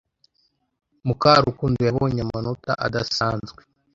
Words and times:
Mukarukundo 1.07 1.79
yabonye 1.87 2.19
amanota 2.25 2.71
adasanzwe. 2.85 3.61